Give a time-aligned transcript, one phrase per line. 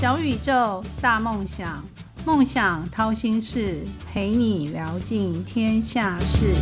[0.00, 1.84] 小宇宙，大梦想，
[2.24, 6.54] 梦想掏心事，陪你聊尽天下事。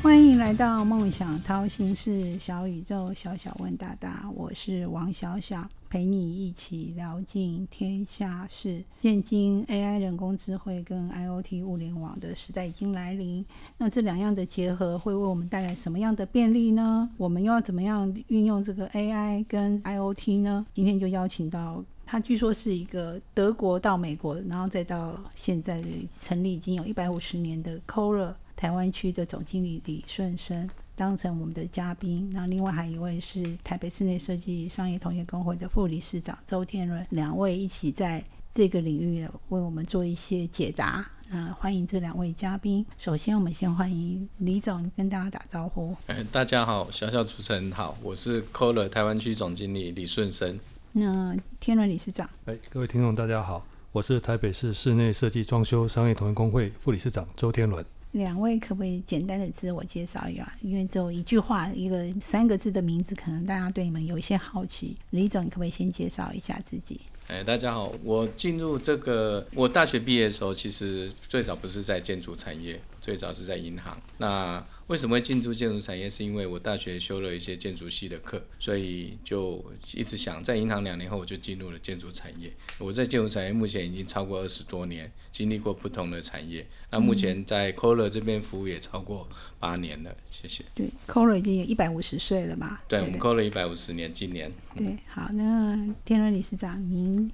[0.00, 8.84] 欢迎来到梦想掏心事，小宇宙，小小问大大，我是王小小，陪你一起聊尽天下事。
[9.00, 13.42] 现今 AI 人工智慧跟 IOT 物联网的时代已经来临，
[13.78, 17.08] 那这两样的结合会为我们带来什么样的便利呢？
[17.16, 20.66] 我们又要怎么样运用这个 AI 跟 IOT 呢？
[20.74, 21.82] 今天就邀请到。
[22.04, 25.82] 他据说是一个德国到美国，然后再到现在
[26.20, 41.06] 成立已经有一百五十年的 c o l r 台湾区的总经理李顺生当成我们的嘉宾，那另外还有一位是台北室内设计商业同业工会的副理事长周天伦，两位一起在这个领域为我们做一些解答。
[41.28, 42.84] 那欢迎这两位嘉宾。
[42.96, 45.94] 首先，我们先欢迎李总跟大家打招呼。
[46.06, 50.58] 哎，大家好，小小主持人好，我是 c o l r 台湾区总经理李顺生。
[50.92, 52.30] 那天伦理事长。
[52.46, 57.84] 哎，各位听众大家好，我是台北市室内设计装修商业同业工会副理事长周天伦。
[58.16, 60.50] 两位可不可以简单的自我介绍一下？
[60.62, 64.96] 因为只有一句话，一个三个字的名字，可能大家对你们有一些好奇。
[65.10, 66.98] 李总，你可不可以先介绍一下自己？
[67.28, 73.96] 哎，大家好，我进入这个，我大学毕业的时候，其实最早不是在建筑产业，最早是在银行。
[74.18, 76.10] 那为什么会进驻建筑产业？
[76.10, 82.52] 是因为我大学修了一些建筑系的课，所以就一直想在银行两年后我就进入了建筑产业。
[82.78, 86.66] 我在建筑产业目前已经超过二十多年，经历过不同的产业。
[86.90, 89.28] 那目前在 c o l r 这边服务也超过
[89.60, 90.64] 八年了，谢谢。
[90.74, 92.80] 对 c o l r 已经有一百五十岁了嘛？
[92.88, 94.52] 对，我们 c o l r 一百五十年，今年。
[94.74, 97.30] 对，好，那天伦理事长，您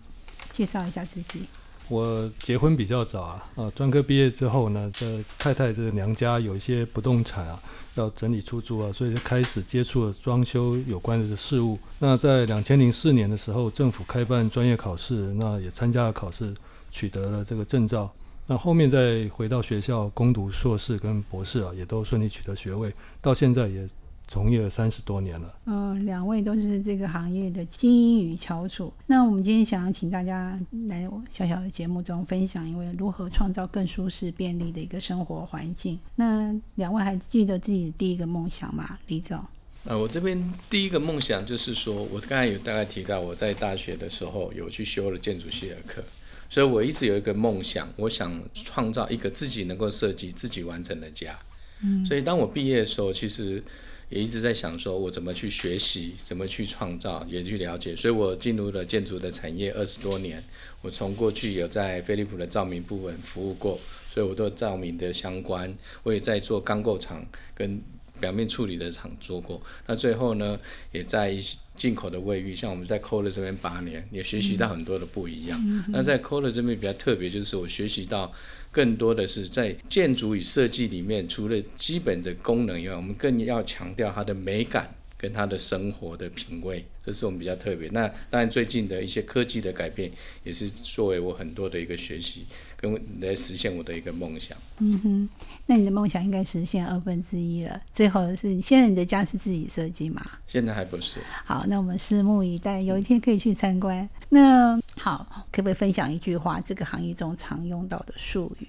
[0.51, 1.47] 介绍一下自己。
[1.93, 5.07] 我结婚比较早啊，呃，专科毕业之后呢，在
[5.39, 7.63] 太太这娘家有一些不动产啊，
[7.97, 11.79] 要整理出租啊，所以就开始接触了装修有关的事物。
[11.99, 16.55] 那在两千零四年的时候，政府开办专业考试，那也参加了考试，
[16.91, 18.11] 取得了这个证照。
[18.47, 23.87] 那后面再回到学校攻读硕士跟博士啊，也都顺利取得学位，到现在也。
[24.33, 25.55] 从业了三十多年了。
[25.67, 28.91] 嗯，两位都是这个行业的精英与翘楚。
[29.07, 35.99] 那我们今天想要请大家来小小的节目中分享一位如何创造更舒适便利的一个生活环境。
[36.17, 38.99] 那两位还记得自己的第一个梦想吗？
[39.07, 39.39] 李总。
[39.85, 46.03] 呃，我这边第一个梦想就是说，我刚才有大概提到，我在大学的时候有去修了建筑系的课，
[46.49, 51.39] 所以我一直有一个梦想，我想创造一个自己能够设计、自己完成的家。
[51.83, 53.63] 嗯，所以当我毕业的时候，其实。
[54.13, 57.97] 也一直在想说，我怎么去学习，怎么去创造，也去了解。
[57.97, 60.45] 所以我进入了建筑的产业二十多年。
[60.83, 63.81] 我从过去有在飞利浦的照明部门服务过，
[64.13, 67.81] 所以我对照明的相关，我也在做钢构厂跟
[68.21, 69.59] 表面处理的厂做过。
[69.87, 70.61] 那最后呢，
[70.93, 71.57] 也在一些。
[71.77, 75.85] 进口的卫浴，像我们在 c o l r 这边八年，也学习到很多的不一样。
[75.89, 78.33] 那在 c o l r 这边比较特别，就是我学习到
[78.71, 84.95] 更多的是在建筑与设计里面，除了基本的功能以外，我们更要强调它的美感。
[85.23, 87.89] 跟它的生活的品味，这是我们比较特别。
[87.91, 90.11] 那当然，最近的一些科技的改变，
[90.43, 92.45] 也是作为我很多的一个学习，
[92.77, 94.59] 跟来实现我的一个梦想。
[94.81, 95.29] 嗯哼，
[95.73, 97.81] 那你的梦想应该实现二分之一了。
[97.95, 100.21] 最后是，现在你的家是自己设计吗？
[100.47, 101.19] 现在还不是。
[101.47, 104.07] 好，那我们拭目以待，有一天可以去参观。
[104.29, 106.61] 那好，可不可以分享一句话？
[106.61, 108.69] 这个行业中常用到的术语？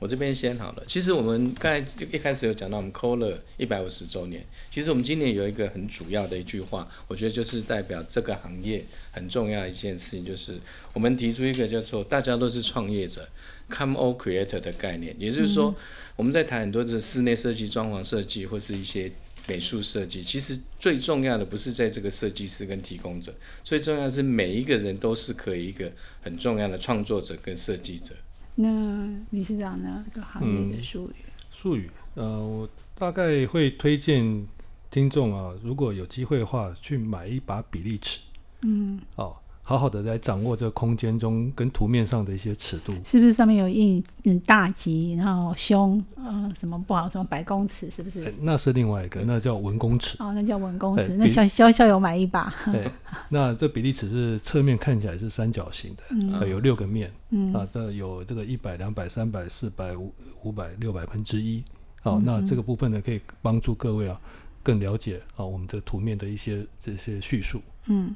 [0.00, 0.82] 我这边先好了。
[0.86, 4.44] 其实我们刚才一开始有讲到，我们 c o l r 一百五十周年。
[4.70, 10.58] 其实我们今年有一个很主要的一句话，我觉得就是代表这个行业很重要一件事情，就是
[10.94, 13.28] 我们提出一个叫做“大家都是创业者
[13.68, 15.14] ”，Come all creator 的概念。
[15.18, 15.74] 也就是说，
[16.16, 19.12] 我们在谈很多的室内设计、装潢设计或是一些
[19.46, 28.14] 美术设计，其实最重要的不是在这个设计师跟提供者，最重要是每一个人都是可以一个很重要的创作者跟设计者。
[28.62, 30.04] 那理事长呢？
[30.12, 34.46] 这个行业的术语，术语，呃，我大概会推荐
[34.90, 38.20] 听众啊，如果有机会的话，去买一把比例尺，
[38.62, 39.34] 嗯，哦。
[39.70, 48.34] 好好的来掌握这个空间中跟图面上的一些尺度，是不是上面有印嗯大吉，然后胸，嗯什么不好，什么百公尺，是不是？
[48.40, 50.16] 那是另外一个，那叫文公尺。
[50.18, 51.14] 哦，那叫文公尺。
[51.16, 52.52] 那小小小有买一把。
[52.72, 52.90] 对，
[53.28, 57.08] 那这比例尺是侧面看起来是三角形的，有六个面，
[57.54, 60.12] 啊，这有这个一百、两百、三百、四百、五
[60.42, 61.62] 五百、六百分之一。
[62.02, 64.20] 好，那这个部分呢，可以帮助各位啊
[64.64, 67.62] 更了解啊我们的图面的一些这些叙述。
[67.86, 68.12] 嗯。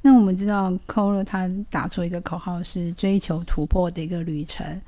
[0.00, 4.80] 那我们知道 c o l o 他打出一个口号是追求突破的一个旅程。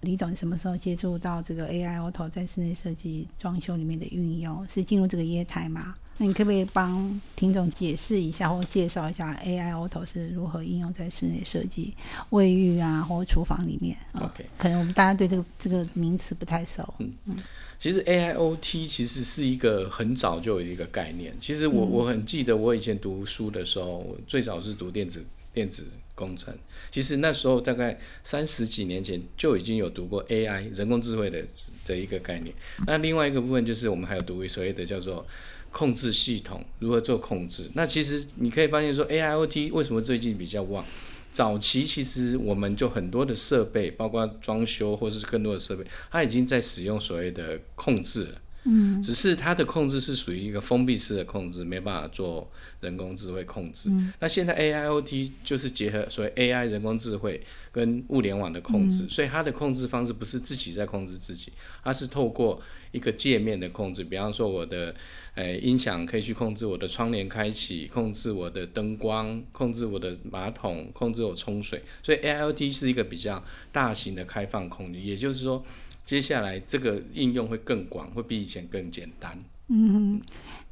[0.00, 4.66] 李总什么时候接触到这个 AI Auto 在室内设计装修里面的运用？
[4.68, 5.94] 是进入这个业态吗？
[6.18, 11.92] 那你可不可以帮听众解释一下，或介绍一下 AI Auto 是如何应用在室内设计、
[12.30, 16.94] 卫浴啊，或厨房里面啊 OK 可能我们大家对这个这个名词不太熟。
[16.98, 17.36] 嗯嗯
[17.76, 21.36] 其实 AIoT 其实是一个很早就有一个概念。
[21.40, 25.22] 其实我我很记得我以前读书的时候，我最早是读电子
[25.52, 25.84] 电子
[26.14, 26.56] 工程。
[26.90, 31.44] 其实那时候大概三十几年前就已经有读过 AI 人工智慧的
[31.84, 32.54] 的一个概念。
[32.86, 35.26] 那另外一个部分就是我们还有读所谓的叫做
[35.74, 37.68] 控制系统如何做控制。
[37.74, 40.84] 那其实你可以发现说 AIoT 为什么最近比较旺？
[41.32, 48.40] 早期其实我们就很多的设备，包括装修或是更多的设备，它已经在使用所谓的控制了。
[48.66, 52.48] 嗯，只是它的控制是属于一个封闭式的控制，没办法做
[52.80, 53.90] 人工智慧控制。
[54.20, 62.58] 那现在 AIoT 就是结合所谓 AI 人工智慧跟物联网的控制，所以它的控制方式不是自己在控制自己，它是透过
[62.94, 64.94] 一个界面的控制，比方说我的
[65.34, 71.82] 呃音响可以去控制我的窗帘开启，控制我的灯光，控制我的马桶，控制我冲水。
[72.02, 73.42] 所以 AIoT 是一个比较
[73.72, 75.62] 大型的开放空间，也就是说，
[76.06, 79.36] 接下来这个应用会更广，会比以前更简单。
[79.68, 80.22] 嗯哼，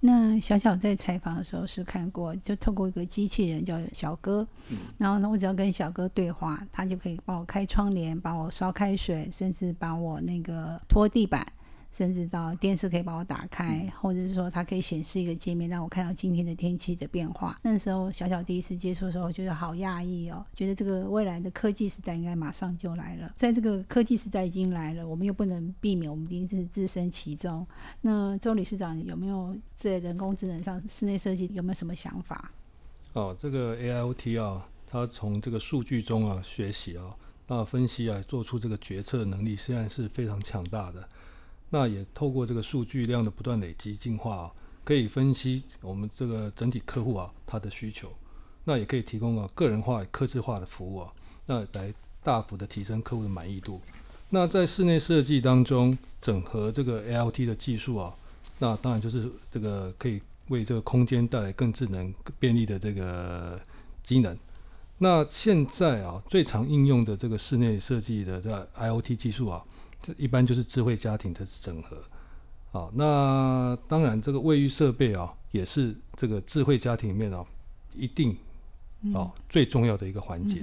[0.01, 4.47] 那小小在采访的时候是看过，就透过一个机器人叫小哥，
[4.99, 11.45] 然后呢，我只要跟小哥对话，他就可以帮我开窗帘，帮我烧开水，甚至帮我那个拖地板。
[11.93, 17.59] 甚至到电视可以把我打开，或者是说它可以显示一个界面，让我看到今天的天气的变化。
[17.63, 23.33] 那时候小小第一次接触的时候，我觉得好讶异哦，觉得这个未来的科技时代应该马上就来了。
[23.37, 27.67] 在这个科技时代已经来了，我们又不能避免，我们一定是置身其中。
[28.01, 32.51] 那周理事长有没有在人工智能上室内设计有没有什么想法？
[33.13, 37.15] 哦，这个 AIoT 啊，它从这个数据中啊学习啊，
[37.49, 41.07] 那分析啊，做出这个决策能力，虽然是非常强大的。
[41.75, 44.53] 那也透过这个数据量的不断累积进化啊，
[44.85, 48.13] 可以分析我们这个整体客户啊他的需求，
[48.65, 51.11] 那也可以提供啊个人化、客制化的服务啊，
[51.47, 51.91] 那来
[52.23, 53.81] 大幅的提升客户的满意度。
[54.29, 58.15] 那在室内设计当中，整合这个 ALT 的技术啊，
[58.59, 63.59] 那当然就是这个可以为这个空间带来更智能、便利的这个
[64.03, 64.37] 机能。
[64.99, 69.65] 那现在啊，最常应用的这个室内设计的这 IOT 技术啊。
[70.03, 71.97] 这一般就是智慧家庭的整合，
[72.73, 77.45] 好，那当然这个卫浴设备啊，也是这个智慧家庭里面啊，
[77.95, 78.37] 一定
[79.15, 80.61] 哦最重要的一个环节。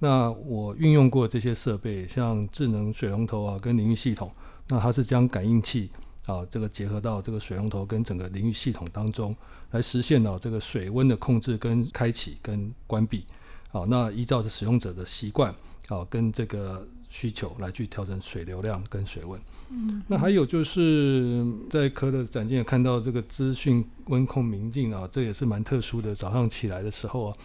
[0.00, 4.32] 那我运用过这些设备，像智能水龙头啊，跟淋浴系统，
[4.66, 5.88] 那它是将感应器
[6.26, 9.36] 啊，这个结合到这个水龙头跟整个淋浴系统当中，
[9.70, 13.24] 来实现啊这个水温的控制跟开启跟关闭。
[13.70, 15.54] 好，那依照着使用者的习惯
[15.88, 16.84] 啊，跟这个。
[17.10, 19.38] 需求来去调整水流量跟水温。
[19.68, 26.14] 嗯，那还有就是在科的展厅看到这个资讯温控明镜啊，这也是蛮特殊的。
[26.14, 27.36] 早上起来的时候啊，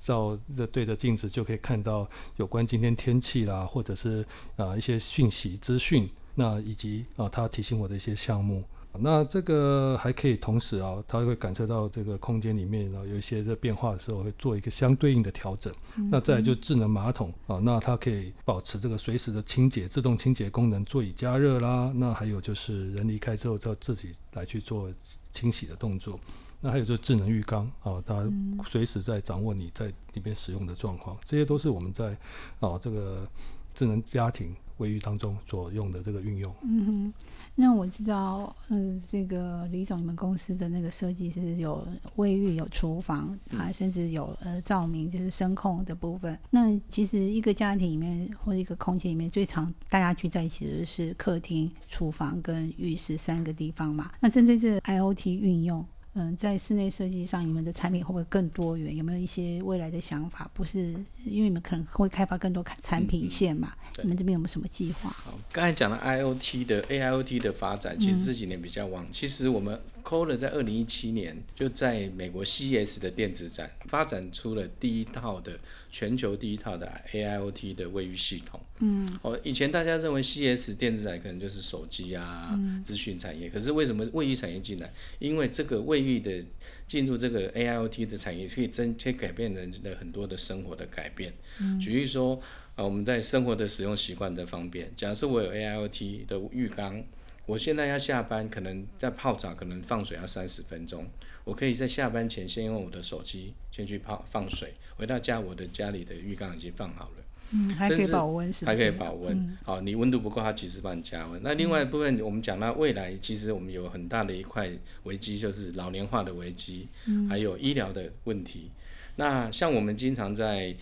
[0.00, 4.26] 照着对着镜子就可以看到有关今天天气啦，或者是
[4.56, 8.64] 啊一些讯息资讯，那以及啊它提醒我的一些项目。
[8.98, 15.72] 那这个还可以同时啊，它会感测到这个空间里面啊有一些的变化的时候，会做一个相对应的调整。
[16.10, 21.92] 那再就智能马桶啊，那它可以保持这个随时的清洁、自动清洁功能，座椅加热啦。
[21.94, 24.90] 那还有就是人离开之后，要自己来去做
[25.30, 26.18] 清洗的动作。
[26.60, 28.28] 那还有就是智能浴缸啊，它
[28.66, 31.16] 随时在掌握你在里面使用的状况。
[31.24, 32.16] 这些都是我们在
[32.58, 33.26] 啊这个
[33.72, 36.54] 智能家庭卫浴当中所用的这个运用。
[36.62, 37.14] 嗯哼。
[37.54, 46.38] 那我知道，嗯，这个李总，你们公司的那个设计是有卫浴、有厨房啊，甚至有呃照明，就是声控的部分。
[46.50, 54.10] 那其实一个家庭里面或者一个空间里面，最常大家聚在一起的是客厅、厨房跟浴室三个地方嘛。
[54.20, 55.84] 那针对这 IOT 运用。
[56.14, 58.96] 嗯，在室内设计上，你们的产品会不会更多元？
[58.96, 60.50] 有没有一些未来的想法？
[60.52, 60.92] 不是
[61.24, 63.72] 因为你们可能会开发更多产品线嘛？
[64.02, 65.08] 你们这边有没有什么计划？
[65.10, 69.06] 好，刚才讲的 IOT 的 AIOT 的发展，其实这几年比较旺。
[69.12, 75.58] 其实我们 c o l e r 在二零一七年就在美国 CES 的电子展发展出了第一套的
[75.90, 78.60] 全球第一套的 AIOT 的卫浴系统。
[78.80, 84.92] 嗯，哦，以前大家认为 CES 电子展可能就是手机啊、资讯产业，可是为什么卫浴产业进来？
[85.18, 86.42] 因为这个卫浴的
[86.86, 91.32] 进入这个 AIOT 的产业，可以真可以改变人的很多的生活的改变。
[91.60, 92.40] 嗯，举例说，
[92.76, 97.04] 呃，我们在生活的使用习惯的方便，假设我有 AIOT 的浴缸。
[97.50, 101.04] 我现在要下班，可能在泡澡，可能放水要三十分钟。
[101.42, 107.24] 我可以在下班前先用我的手机先去泡放水，回到家我的家里的浴缸已经放好了。
[107.52, 108.64] 嗯，还可以保温是？
[108.64, 109.58] 还可以保温嗯。
[109.64, 111.42] 好、你温度不够，它其实帮你加温。
[111.42, 114.70] 那另外一部分，我们讲到未来，其实我们有很大的一块
[115.02, 116.86] 危机，就是老年化的危机，
[117.28, 118.70] 还有医疗的问题。
[119.16, 120.72] 那像我们经常在，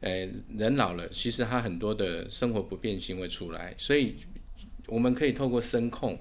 [0.00, 4.16] 呃，人老了，其实他很多的生活不便性会出来，所以
[4.88, 6.18] 我们可以透过声控。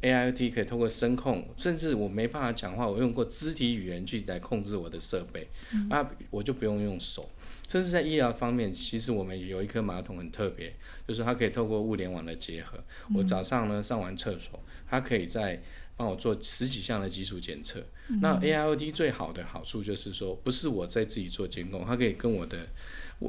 [0.00, 5.48] AIoT 可以透过声控，甚至我没办法讲话，我用过肢体语言去来控制我的设备，
[5.90, 7.28] 啊，我就不用用手。
[7.66, 10.72] 甚至在医疗方面，其实我们有一颗马桶很特别，
[11.08, 12.78] 就是它可以透过物联网的结合，
[13.12, 15.60] 我早上呢上完厕所，它可以在
[15.96, 17.84] 帮我做十几项的基础检测。
[18.20, 22.68] 那 AIoT 最好的好处就是说，不是我在自己做监控，它可以跟我的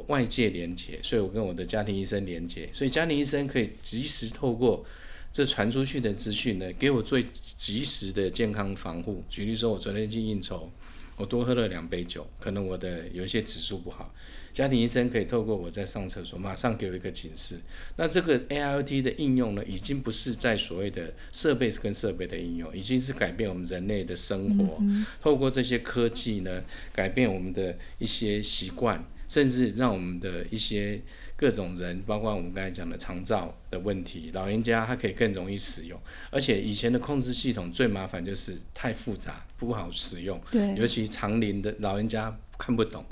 [0.07, 4.85] 外界连接，所以我跟我的家庭医生连接，所以家庭医生可以及时透过
[5.31, 7.23] 这传出去的资讯呢，给我最
[7.55, 9.23] 及时的健康防护。
[9.29, 10.71] 举例说，我昨天去应酬，
[11.15, 14.13] 我多喝了两杯酒，可能我的有一些指数不好，
[14.51, 17.59] 家庭医生可以透过我在上厕所，马上给我一个警示。
[17.97, 24.81] 那这个 AIoT 的应用呢，已经不是在所谓的设备跟设备的应用，已经是改变我们人类的生活。
[25.21, 30.99] 透过这些科技呢，改变我们的一些习惯，甚至让我们的一些
[31.43, 35.99] 各种人，包括我们刚才讲的长照的问题，老人家他可以更容易使用。
[36.31, 43.05] 而且以前的控制系统最麻烦就是太复杂，不好使用，对，尤其长龄的老人家看不懂。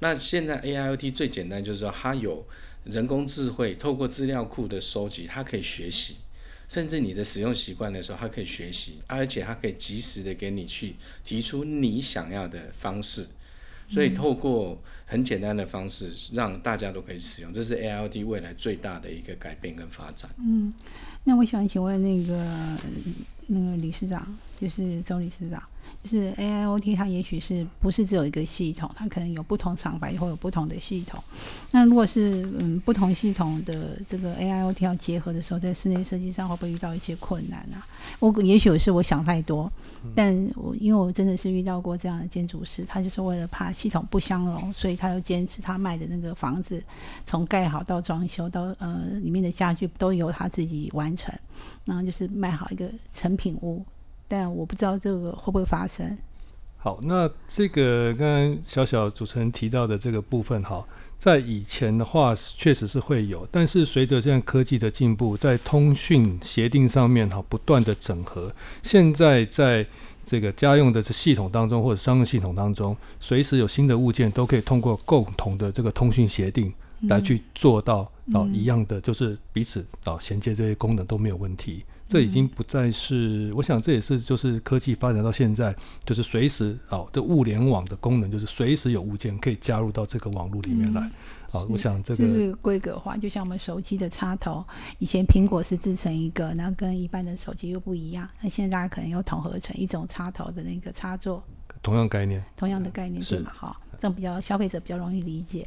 [0.00, 2.44] 那现在 AIoT 最简单就是说，它有
[2.82, 6.16] 人工智慧，透过资料库的收集，它可以学习，
[6.66, 13.28] 甚至你的使用习惯的时候，它可以学习，而且它可以及时的给你去提出你想要的方式。
[13.88, 20.30] 所以透过很简单的方式，让大家都可以使用，这是 A L D 未来最大的一个改变跟发展。
[20.38, 20.72] 嗯
[21.24, 22.76] 那我想请问那个
[23.48, 25.62] 那个理事长，就是周理事长，
[26.06, 31.20] 就是 AIoT 它也许是不是只有一个系统，它可能有不同厂牌会有不同的系统。
[31.72, 37.84] 那如果是嗯不同系统的这个 AIoT 要结合的时候，在室内设计上会不会遇到一些困难啊？
[38.20, 39.68] 我也许是我想太多，
[40.14, 46.80] 但我因为我真的是遇到过这样的建筑师，他就是为了怕系统不相容，所以他又坚持他卖的那个房子
[47.24, 51.34] 从盖好到装修到呃里面的家具都由他自己完成，
[51.84, 53.84] 然后就是卖好一个成品屋。
[54.28, 56.16] 但我不知道这个会不会发生。
[56.76, 60.86] 好，那这个刚刚小小主持人提到的这个部分，哈，
[61.18, 68.52] 在以前的话确实是会有，但是随着现在科技的进步，在通讯协定上面哈不断的整合，
[68.84, 69.84] 现在在
[70.24, 76.72] 这个家用的系统当中或者商用系统当中，随时有新的物件都可以通过共同的这个通讯协定
[77.08, 77.98] 来去做到
[78.32, 81.84] 哦嗯一样的，就是彼此哦衔接这些功能都没有问题。
[82.08, 91.10] 这已经不再是，我想这也是就是科技发展到现在，就是随时哦的物联网的功能，就是随时有物件可以加入到这个网络里面来。
[91.48, 94.64] 好、是我想这这个个规格化，就像我们手机的插头，
[94.98, 101.42] 以前苹果是制成一个，然后跟一般的手机又不一样，那现在大家可能又统合成一种插头的那个插座，
[101.82, 103.52] 同样概念，同样的概念是对吗？
[103.54, 105.66] 哈，这样比较消费者比较容易理解。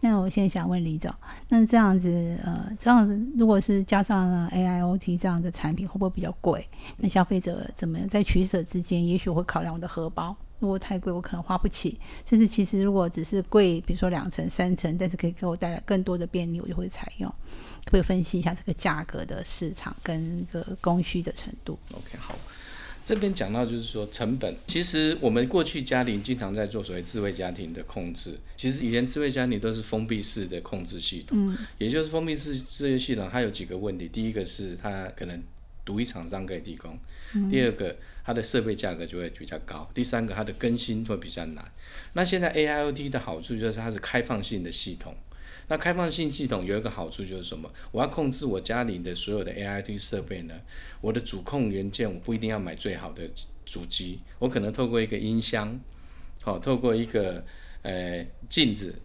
[0.00, 1.12] 那我现在想问李总，
[1.48, 6.68] 那这样子呃，这样子如果是加上 AIoT 这样的产品，会不会比较贵？
[6.96, 10.36] 那消费者怎么在取舍之间，也许会考量我的荷包。
[10.58, 17.26] 如果太贵，我可能花不起；甚至其实如果只是贵，比如说两层、三层，但是可以给我带来更多的便利，我就会采用。
[17.30, 22.34] 可不可以分析一下这个价格的市场跟这个供需的程度？OK，好，
[23.04, 35.42] 这边讲到就是说成本，其实我们过去家庭经常在做所谓智慧家庭的控制，其实以前智慧家庭都是封闭式的控制系统，嗯也就是封闭式智慧系统，它有几个问题，第一个是它可能
[35.84, 36.98] 独一厂商可以提供，
[37.50, 41.64] 第二个它的设备价格就会比较高，第三个它的更新会比较难。
[42.12, 45.16] 那现在 AIoT 的好处就是它是开放性的系统。
[45.70, 47.70] 那开放性系统有一个好处就是什么？
[47.92, 50.54] 我要控制我家里的所有的 A I T 设备呢，
[51.00, 53.22] 我的主控元件我不一定要买最好的
[53.64, 55.78] 主机，我可能透过一个音箱，
[56.42, 57.44] 好、透过一个
[57.82, 58.96] 呃镜子，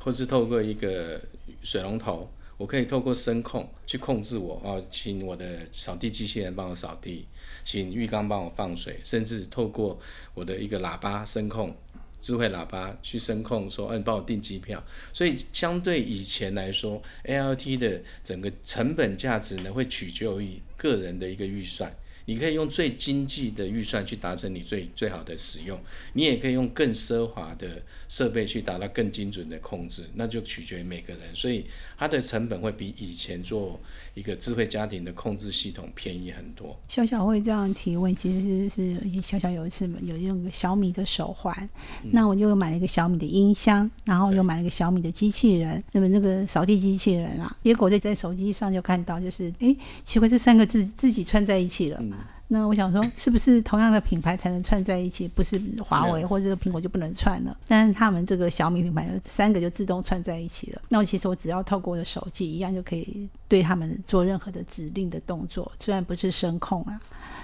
[0.00, 1.22] 或是透过一个
[1.62, 7.28] 水龙头，我可以透过声控去控制我哦，请我的扫地机器人帮我扫地，
[7.64, 9.96] 请浴缸帮我放水，甚至透过
[10.34, 11.76] 我的一个喇叭声控。
[12.20, 14.82] 智慧喇叭去声控说，嗯，帮我订机票。
[15.12, 21.94] 所以相对以前来说，ALT 的整个成本价值呢，会取决于个人的一个预算。
[22.28, 25.80] 你可以用最经济的预算去达成你最最好的使用，
[26.12, 31.22] 你也可以用更奢华的设备去达到更精准的控制，那就取决于每个人。
[31.34, 31.64] 所以
[31.96, 33.80] 它的成本会比以前做
[34.12, 36.78] 一个智慧家庭的控制系统便宜很多。
[36.86, 41.66] 小小会这样提问，其实是是小小有一次有用个小米的手环，
[42.12, 52.04] 那我就买了一个小米的音箱，然后又买了一个小米的机器人，那么那个扫地机器人啊，结果在在手机上就看到，就是哎，奇怪，这三个字自己串在一起了。
[52.50, 55.28] 那我想说，是不是同样的品牌才能串在一起？
[55.28, 57.54] 不是华为或者苹果就不能串了？
[57.68, 60.80] 但是他们这个小米品牌三个就自动串在一起了。
[60.88, 66.98] 那我其实我只要透过我的手机，一样就可以对他们做任何的指令的动作，虽然不是声控啊，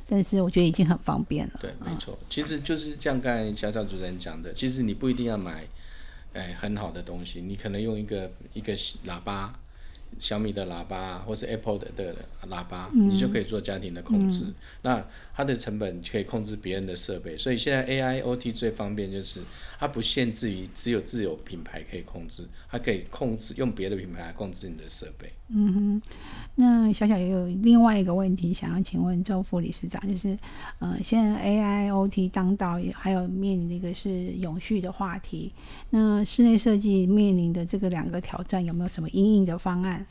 [0.09, 1.53] 但是我觉得已经很方便了。
[1.61, 5.67] 对，没错，其实就是像刚才小小主持人讲的，其实你不一定要买，
[6.33, 8.75] 哎，很好的东西，你可能用一个一个
[9.07, 9.55] 喇叭。
[10.19, 12.15] 小米的喇叭，或是 Apple 的的
[12.49, 14.45] 喇叭，你就可以做家庭的控制。
[14.83, 19.41] 那它的成本可以控制别人的设备，所以现在 AIoT 最方便就是
[19.79, 25.33] 它不限制于只有自有品牌可以控制，它可以控制用别的品牌来控制你的设备。
[25.49, 26.03] 嗯哼，
[26.55, 30.37] 那小小也有另外一个问题想要请问周副理事长，就是
[30.79, 35.53] 呃，现在 AIoT 当道，还有面临的一个是永续的话题。
[35.91, 40.05] 那室内设计面临的这个两个挑战，有没有什么应应的方案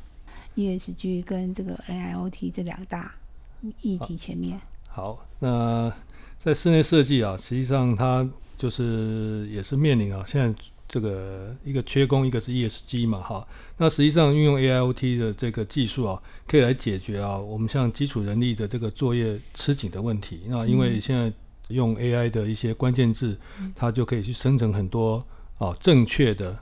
[0.56, 3.16] ？ESG 跟这个 AIoT 这两大
[3.82, 4.62] 议题前面。
[4.88, 5.92] 好，那
[6.38, 10.54] 在室内设计啊，实际上它就是也是面临啊，现在
[10.93, 13.47] 这个一个缺工，一个是 ESG 嘛，哈。
[13.77, 20.41] 那实际上运用 AIoT 的这个技术啊，可以来解决啊，我们像基础人力的这个作业吃紧的问题。
[20.45, 21.33] 那因为现在
[21.69, 23.35] 用 AI 的一些关键字，
[23.75, 25.25] 它就可以去生成很多
[25.57, 26.55] 啊正确的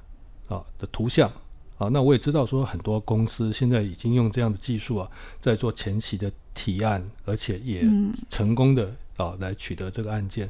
[0.48, 1.30] 啊的图像。
[1.78, 5.12] 啊，那我也知道说很多公司现在已经用这样的技术啊，
[5.42, 7.86] 在做前期的提案，而且也
[8.30, 10.50] 成功的啊来取得这个案件。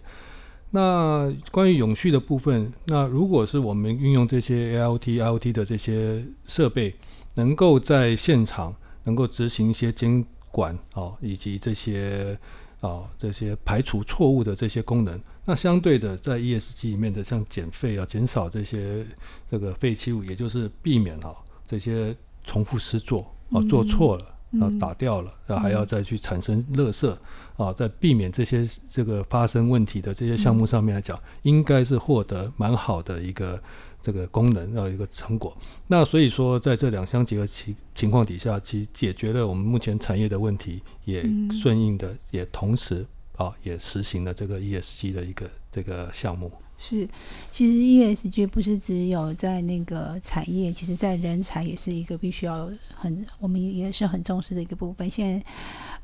[0.71, 6.93] 那关于永续的部分，那如果是我们运用这些 AIoT、IoT 的这些设备，
[7.35, 8.73] 能够在现场
[9.03, 12.37] 能够执行一些监管啊，以及这些
[12.79, 15.21] 啊这些排除错误的这些功能。
[15.43, 19.05] 那相对的，在 ESG 里面的像减废啊，减少这些
[19.49, 21.35] 这个废弃物，也就是避免啊
[21.65, 24.25] 这些重复施作啊，做错了
[24.59, 27.15] 啊打掉了，然后还要再去产生垃圾
[27.57, 33.61] 啊，在避免这些这个发生问题的这些项目上面来讲，应该是获得蛮好的一个
[34.01, 35.55] 这个功能，要一个成果。
[35.87, 43.05] 那所以说，在这两相结合情情况底下，其实解决了我们目前产业的问题，也顺应的，也同时。
[43.37, 46.51] 啊，也实行了这个 ESG 的一个这个项目。
[46.83, 47.07] 是，
[47.51, 55.07] 其实 ESG 不是只有在那个产业，其实在人才也是一个必须要很，我们也是很重视的一个部分。
[55.07, 55.45] 现在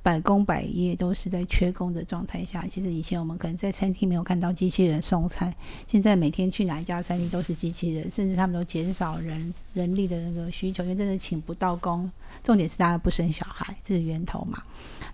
[0.07, 2.65] 百工百业都是在缺工的状态下。
[2.65, 5.53] 其实以前我们可能在餐厅没有看到机器人送餐，
[5.85, 12.09] 现在每天去哪一家餐厅都是机器人，甚至他们都减少人人力的那个需求，因为真的请不到工。
[12.41, 14.63] 重点是大家不生小孩，这是源头嘛。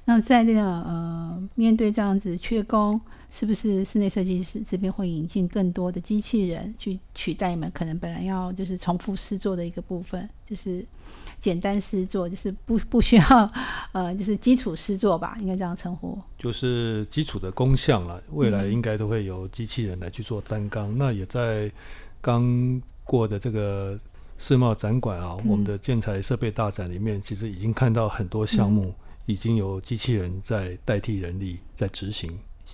[0.05, 3.01] 那在这个呃，面对这样子缺工，
[3.31, 10.85] 是不是室内设计师这边会引进更多的机器人去取代你们可能本来要就是重复试做的一个部分，就是
[11.39, 13.51] 简单诗作，就是不不需要
[13.91, 16.17] 呃，就是基础诗作吧，应该这样称呼。
[16.37, 20.95] 就是基础的工项了，未来应该都会由机器人来去做单纲。
[20.97, 21.71] 那也在
[22.21, 23.97] 刚过的这个
[24.37, 28.93] 世贸展馆啊，我们的建材设备大展里面，其实已经看到很多项目。
[29.25, 32.29] 已经有机器人在代替人力在执行，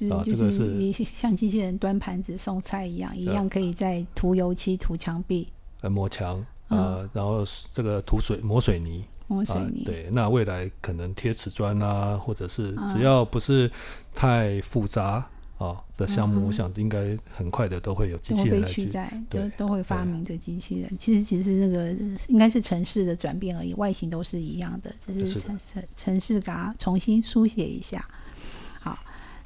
[0.09, 5.47] 啊，这个是像机器人端盘子送菜一样，一样可以在涂油漆、涂墙壁、
[5.81, 9.83] 呃抹墙，呃，然后这个涂水、抹水泥、抹水泥。
[9.83, 13.69] 对，那未来可能贴瓷砖啊，或者是只要不是
[14.15, 15.27] 太复杂。
[15.59, 20.97] 啊的项目，我想应该很快的都会有机器人来取代，都都会发明这机器人。
[20.97, 21.91] 其实其实那个
[22.29, 28.07] 应该是城市的转变而已，外形都是一样的，只是城城城市给它重新书写一下。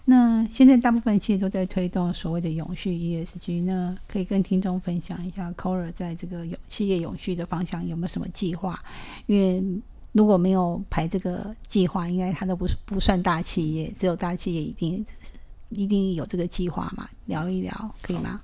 [0.05, 8.81] 好，那现在大部分企业都在推动所谓的永续 ESG，那可以跟听众分享一下 c o r a 在这个永企业永续的方向有没有什么计划？
[9.27, 9.63] 因为
[10.11, 15.05] 如果没有排这个计划，应该它都不是不算大企业，只有大企业一定。
[15.75, 17.09] 一定有这个计划嘛？
[17.25, 18.39] 聊一聊可以吗？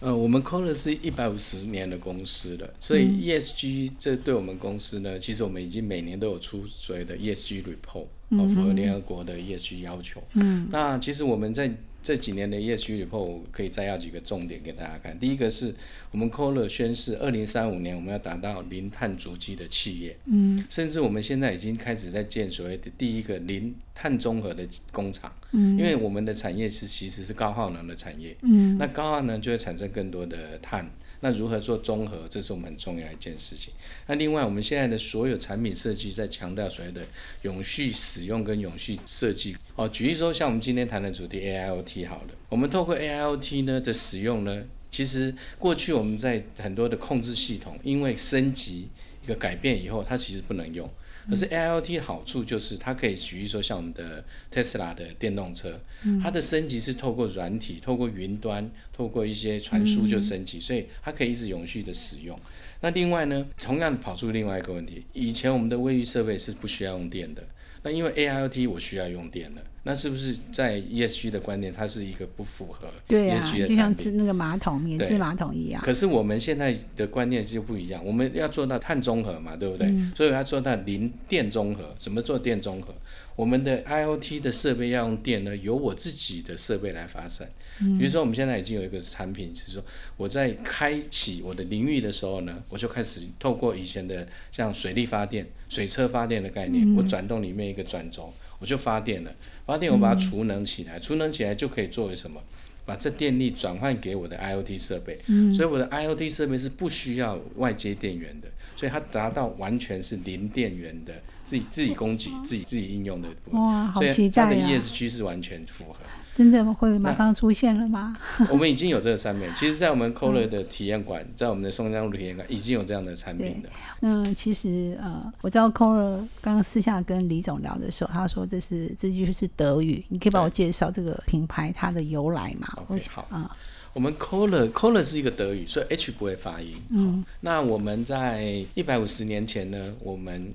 [0.00, 10.22] 呃，我们 COLA 是一百五十年的公司了，所以 ESG 这对我们公司呢，其实我们已经每年都有出所谓的 ESG report，符合联合国的 ESG 要求。
[10.34, 15.18] 嗯，那其实我们在这几年的 ESG report，我可以摘要几个重点给大家看。
[15.18, 15.74] 第一个是
[16.12, 30.88] 我们 Kohler 宣誓，二零三五年我们要达到零碳足迹的企业，嗯甚至我们现在已经开始在建所谓的第一个零碳综合的工厂，嗯因为我们的产业是其实是高耗能的产业，嗯那高耗能就会产生更多的碳。
[31.20, 33.72] 那如何做综合，这是我们很重要一件事情。
[34.06, 37.00] 那另外，我们现在的所有产品设计在强调所谓的
[37.40, 39.56] 永续使用跟永续设计。
[39.76, 48.90] 哦，举例说，像我们今天谈的主题 AIoT 好了，我们透过 AIoT 呢的使用呢，其实过去我们在很多的控制系统，因为升级
[49.24, 50.88] 一个改变以后，它其实不能用。
[51.28, 55.80] 可是 AIoT 好处就是它可以举例说，像我们的 Tesla 的电动车，
[56.22, 62.38] 它的升级是透过软体、透过云端、透过一些传输就升级，所以它可以一直永续的使用。
[62.80, 67.42] 那另外呢，同样跑出另外一个问题，以前我们的卫浴设备是不需要用电的，
[67.82, 73.96] 那因为 AIoT 我需要用电了，那是不是在 ESG 的观念，它是一个不符合对啊，ESG 的就像？
[73.96, 75.80] 是那个马桶免治马桶一样。
[75.80, 79.86] 可是我们现在的观念就不一样，我们要做到碳中和嘛，对不对？
[79.86, 81.94] 嗯所以要做到零电中和。
[81.96, 82.92] 怎么做电中和？
[83.36, 87.48] 我们的 IoT 的设备要用电呢，由我自己的设备来发散。
[87.80, 89.84] 嗯比如说，我们现在已经有一个产品是说，
[90.16, 99.34] 我在开启我的淋浴的时候呢，我就开始透过以前的像水力发电、水车发电的概念，我转动里面一个转轴，我就发电了。
[99.64, 102.40] 发电我把它储能起来，储能起来就可以作为什么？
[102.84, 105.18] 把这电力转换给我的 IoT 设备，
[105.52, 111.12] 所以我的 IoT 设备是不需要外接电源的，所以它达到完全是零电源的，
[111.44, 113.60] 自己自己供给、自己自己应用的部分。
[113.94, 115.96] 所以它的期待啊！ESG 是完全符合。
[116.36, 118.14] 真的会马上出现了吗？
[118.52, 123.70] 我们已经有这个产品，其实，在我们 Kohler 的体验馆，在我们的松江路体验馆已经有这样的产品的。
[124.00, 133.56] 那其实呃，我知道 c o r 刚刚私下跟李总聊的时候，他说这是这句是德语，你可以帮我介绍这个品牌它的由来吗 OK，好啊，
[133.94, 136.74] 我们 Kohler Kohler 是一个德语，所以 H 不会发音。
[136.90, 140.52] 嗯那我们在一百五十年前呢，我们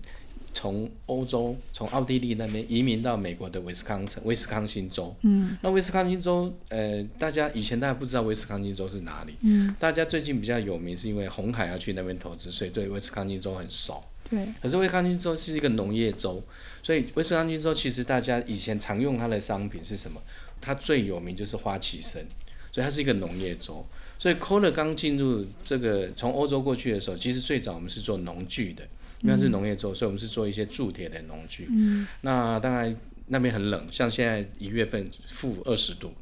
[0.54, 5.16] 从欧洲，从奥地利那边移民到美国的威斯康城，威斯康星州。
[5.22, 14.04] 嗯那威斯康星州，呃，大家以前大家不知道威斯康星州是哪里，嗯，大家最近比较有名是因为红海要去那边投资，所以对威斯康星州很熟。
[14.30, 16.42] 对，可是威斯康星州是一个农业州，
[16.82, 20.22] 所以威斯康星州其实大家以前常用它的商品是什么？
[20.62, 22.24] 它最有名就是花旗参，
[22.72, 23.86] 所以它是一个农业州。
[24.20, 28.88] 所以 Kohler 刚进入这个从欧洲过去的时候，其实最早我们是做农具的，
[29.22, 31.68] 因为它是农业州，所以我们是做一些铸铁的农具。
[31.70, 32.96] 嗯那当然
[33.28, 36.14] 那边很冷，像现在一月份负二十度，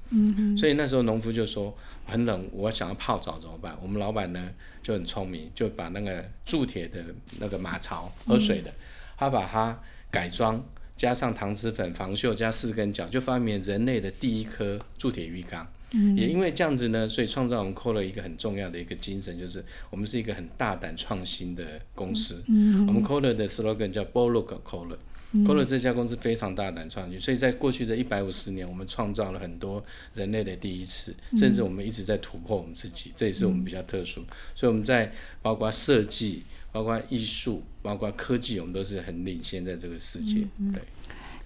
[0.57, 3.75] 所以那时候农夫就说很冷，我想要泡澡怎么办？
[3.81, 4.51] 我们老板呢
[4.83, 7.03] 就很聪明，就把那个铸铁的
[7.39, 8.71] 那个马槽喝水的，
[9.17, 9.81] 他把它
[10.12, 10.63] 改装，
[10.95, 15.67] 加上搪瓷粉、防锈加四根脚，就发明人类的第一颗铸铁浴缸。
[15.91, 21.63] 嗯也因为这样子呢，所以创造我们 Kohler 一个很重要的一个精神，就是我们是一个很大胆创新的
[21.95, 22.43] 公司。
[22.47, 24.97] 嗯我们 Kohler 的 slogan 叫 b o l o g Kohler。
[25.45, 29.84] Kohler 这家公司非常大胆创新，所以在过去的一百五十年，我们创造了很多
[30.15, 34.23] 人类的第一次，甚至我们一直在突破我们自己，这也是我们比较特殊。
[34.56, 40.47] 所以我们在包括设计、包括艺术、包括科技，我们都是很领先在这个世界。
[40.73, 40.82] 对，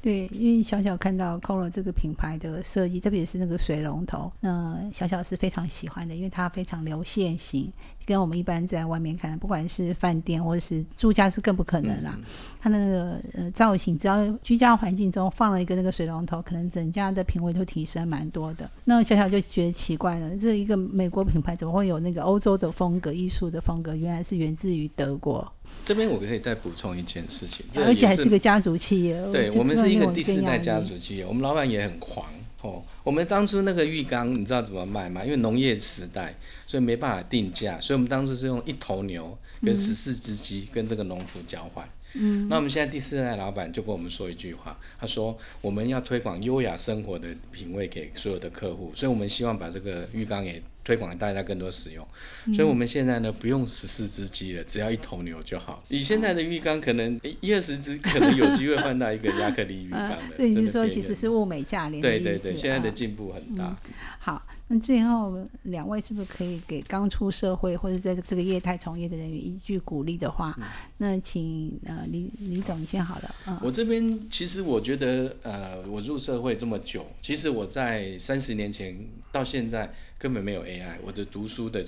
[0.03, 7.71] 对，因为小小看到 c o r 这个品牌的设计，特别是那个水龙头，那小小是非常喜欢的，因为它非常流线型，
[8.05, 12.17] 跟我们一般在外面看，不管是饭店或者是住家是更不可能啦。
[12.61, 18.69] 它那个呃造型，只要居家环境中放了一个那个水龙头，可能整家的品味都提升蛮多的。
[18.85, 23.93] 那小小就觉得奇怪了，这一个美国品牌怎么会有那个欧洲的风格、艺术的风格？
[23.95, 25.51] 原来是源自于德国，
[25.85, 29.21] 这边我可以再补充一件事情，而且还是个家族企业。
[29.31, 32.25] 对我们是一个第四代家族企业，我们老板也很狂
[32.63, 32.84] 哦。
[33.04, 35.23] 我们当初那个浴缸，你知道怎么卖吗？
[35.23, 41.88] 因为农业时代，所以没办法定价，所以我们当初是用一头牛跟十四只鸡跟这个农夫交换。
[42.15, 52.07] 嗯，那我们现在第四代老板就跟我们说一句话，他说我们要推广优雅生活的品味给所有的客户，所以我们希望把这个浴缸也推广给大家更多使用。
[52.53, 55.83] 所以我们现在呢不用十四只鸡了，只要一头牛就好。
[55.89, 60.17] 以现在的浴缸可能一二十只，可能有机会换到一个亚克力浴缸。
[60.35, 62.01] 所以你是说其实是物美价廉？
[62.01, 63.75] 对对对，现在的啊进步很大。
[64.19, 70.57] 好，那最后两位是不是可以给刚出社会或者在这个业态从业的人员一句鼓励的话？
[70.97, 78.97] 那请呃李李总你先好了，嗯，我这边其实我觉得，呃，我入社会这么久，其实我在三十年前
[79.31, 79.93] 到现在
[80.23, 81.83] 根本没有 AI，我的读书的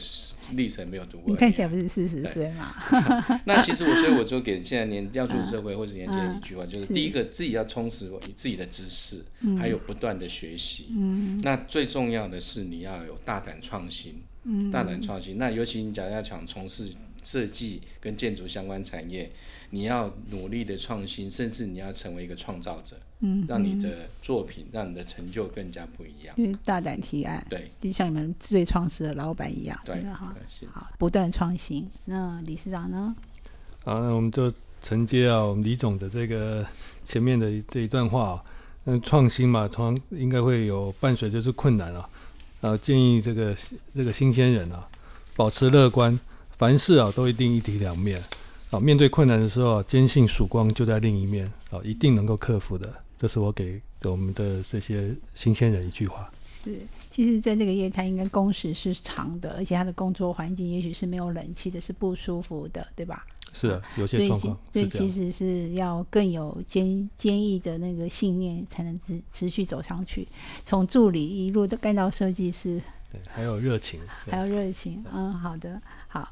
[0.51, 1.31] 历程没有读过。
[1.31, 2.75] 你看起来不是四十岁嘛？
[3.45, 9.23] 那其实我所以我就给现在年 要出社会或者年轻人一句话，就是是第一个自己要充实你自己的知识，
[9.57, 10.87] 还有不断的学习。
[10.89, 15.37] 嗯那最重要的是你要有大胆创新，嗯大胆创新。
[15.37, 16.93] 那尤其你假如要想从事
[17.25, 19.29] 设计跟建筑相关产业，
[19.71, 26.33] 你要努力的创新，甚至你要成为一个创造者，嗯，让你的作品、让你的成就更加不一样。
[26.37, 30.01] 因为大胆提案，对就像你们最创始的老板一样，对？
[30.13, 30.33] 好，
[30.99, 31.89] 不断创新。
[32.05, 33.15] 那理事长呢？
[33.83, 36.65] 好，那我们就承接啊，我们李总的这个
[37.03, 38.43] 前面的这一段话、啊，
[38.83, 42.09] 那创新嘛，常应该会有伴随就是困难啊，
[42.61, 43.55] 啊，建议这个
[43.95, 44.87] 这个新鲜人啊，
[45.35, 46.19] 保持乐观，
[46.57, 48.21] 凡事啊都一定一体两面
[48.71, 56.31] 啊，面对困难的时候啊，坚信曙光就在另一面啊，一定能够克服的，这是我给我们的这些新鲜人一句话。
[56.63, 56.79] 是，
[57.11, 63.25] 其实在这个业态，应该工时是长的，而且他的工作环境也许是没有冷气的，是不舒服的，对吧？
[63.53, 64.89] 是啊，有些状况所以。
[64.89, 70.27] 其实是要更有坚坚毅的那个信念，才能持持续走上去。
[70.65, 73.99] 从助理一路都干到设计师，对，还有热情。
[74.29, 75.05] 还有热情。
[75.13, 76.27] 嗯，好的，好。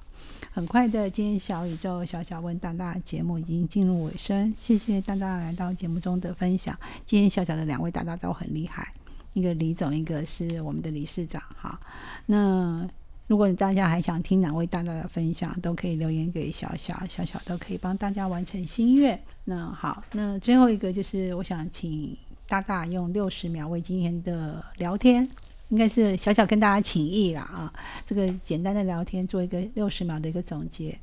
[0.51, 6.77] 很快的，今天小宇宙小小问大大节目已经进入尾声，谢谢大大来到节目中的分享。
[7.03, 8.93] 今天小小的两位大大都很厉害，
[9.33, 11.41] 一个李总，一个是我们的理事长。
[11.59, 11.79] 哈，
[12.27, 12.87] 那
[13.25, 19.19] 如果大家还想听哪位大大的分享，都可以留言给小小，小小都可以帮大家完成心愿。
[19.45, 22.15] 那好，那最后一个就是我想请
[22.47, 25.27] 大大用六十秒为今天的聊天，
[25.73, 27.73] 应该是小小跟大家请益啦啊，
[28.05, 30.95] 这个简单的聊天做一个六十秒的一个总结。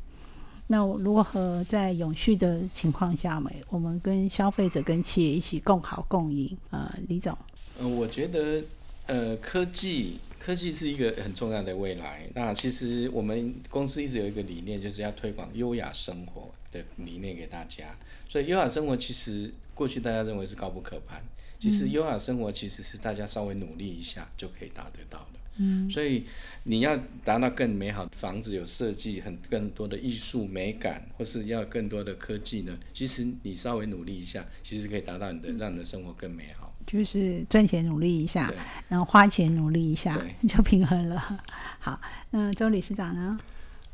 [0.69, 6.57] 那如何在永续的情况下，我们跟消费者跟企业一起共好共赢？
[6.71, 7.37] 呃，李总，
[7.81, 8.63] 呃，我觉得
[9.07, 12.23] 呃，科技科技是一个很重要的未来。
[12.33, 17.87] 那其实我们公司一直有一个理念，就是要推广优雅生活的理念给大家。
[18.29, 21.21] 所以优雅生活其实过去大家认为是高不可攀，
[21.61, 25.39] 其实优雅生活其实是大家稍微努力一下就可以达得到的。
[25.59, 26.25] 嗯，所以
[26.65, 32.79] 你要达到更美好的房子，有设计很更多的艺术美感，或是要更多的科技呢？
[32.95, 36.75] 其实你稍微努力一下，其实可以达到你的让你的生活更美好。
[36.87, 38.51] 就是赚钱努力一下，
[38.89, 40.19] 然后花钱努力一下，
[40.49, 41.41] 就平衡了。
[41.79, 43.39] 好，那周理事长呢？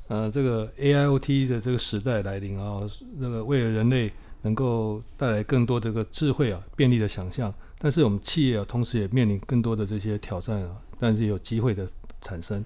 [0.07, 2.81] 呃，这个 AIoT 的这个时代来临啊，
[3.18, 11.88] 那个为了人类能够带来更多这个智慧啊、便利的想象，但是我们企业啊，同时也面临更多的这些挑战啊，但是也有机会的
[12.20, 12.64] 产生。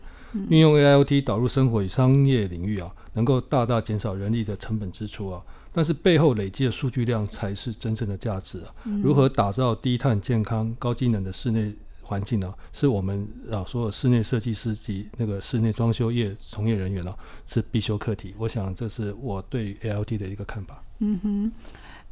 [0.49, 8.73] 运用 AIoT 导入生活与商业领域啊，能够大大减少人力的成本支出啊，但是背后累积的数据量才是真正的价值啊。
[9.03, 12.55] 如何打造低碳、健康、高机能的室内环境呢？
[12.73, 17.13] 是我们啊所有室内设计师及那个室内装修业从业人员呢、
[17.47, 18.33] 是必修课题。
[18.39, 20.81] 我想这是我对于 ALT 的一个看法。
[21.01, 21.53] 嗯哼，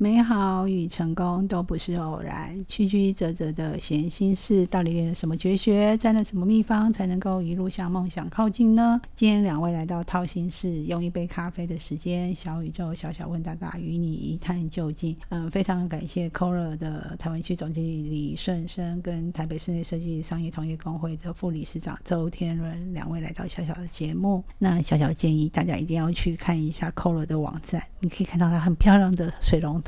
[0.00, 9.00] 美好与成功都不是偶然，曲曲折折的闲心事，到底练了什么绝学，占了什么秘方，才能够一路向梦想靠近呢？
[9.16, 15.16] 今天两位来到套心室，用一杯咖啡的时间，小宇宙小小问大大，与你一探究竟。
[15.30, 24.44] 嗯，非常感谢 c o r a 的台湾区总经理李顺生跟台北室内设计商业同业工会的副理事长周天伦两位来到小小的节目。
[24.58, 29.87] 那小小建议大家一定要去看一下 c o r a 的网站，你可以看到它很漂亮的水龙头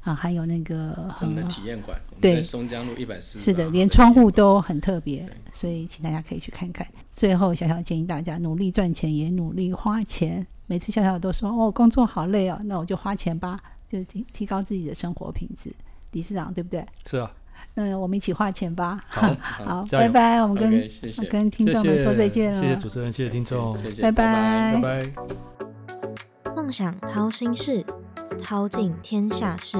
[0.00, 6.86] 啊，还有那个我们的很体验馆，对松江路一百四是的，连窗户都很特别，所以请大家可以去看看。
[7.10, 10.46] 最后，小小建议大家努力赚钱，也努力花钱。
[10.66, 15.70] 每次小小都说：“哦，工作好累哦，那我就花钱吧，就提提高自己的生活品质。”
[16.12, 16.84] 理事长对不对？
[17.06, 17.30] 是啊，
[17.74, 19.00] 那我们一起花钱吧。
[19.08, 20.40] 好， 好，拜拜。
[20.42, 22.60] 我们跟 OK，谢谢，跟听众们说再见了。
[22.60, 25.73] 谢谢主持人，谢谢听众，谢谢，拜拜拜拜拜。
[26.64, 27.84] 梦想掏心事，
[28.42, 29.76] 掏尽天下事。